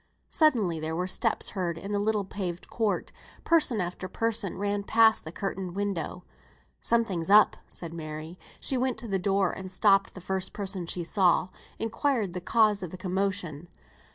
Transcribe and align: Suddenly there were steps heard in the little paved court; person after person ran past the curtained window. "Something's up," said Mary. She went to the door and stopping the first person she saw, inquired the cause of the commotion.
Suddenly 0.31 0.79
there 0.79 0.95
were 0.95 1.05
steps 1.05 1.49
heard 1.49 1.77
in 1.77 1.91
the 1.91 1.99
little 1.99 2.25
paved 2.25 2.71
court; 2.71 3.11
person 3.43 3.79
after 3.79 4.07
person 4.07 4.57
ran 4.57 4.81
past 4.81 5.25
the 5.25 5.31
curtained 5.31 5.75
window. 5.75 6.23
"Something's 6.81 7.29
up," 7.29 7.55
said 7.67 7.93
Mary. 7.93 8.39
She 8.59 8.79
went 8.79 8.97
to 8.97 9.07
the 9.07 9.19
door 9.19 9.51
and 9.51 9.71
stopping 9.71 10.13
the 10.15 10.19
first 10.19 10.53
person 10.53 10.87
she 10.87 11.03
saw, 11.03 11.49
inquired 11.77 12.33
the 12.33 12.41
cause 12.41 12.81
of 12.81 12.89
the 12.89 12.97
commotion. 12.97 13.67